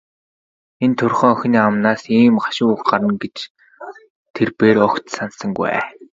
[0.83, 3.37] Энэ турьхан охины амнаас ийм гашуун үг гарна гэж
[4.35, 5.71] тэр бээр огт санасангүй.